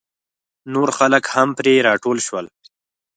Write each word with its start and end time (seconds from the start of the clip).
نور 0.73 0.89
خلک 0.97 1.23
هم 1.33 1.49
پرې 1.57 1.73
راټول 1.87 2.17
شول. 2.27 2.45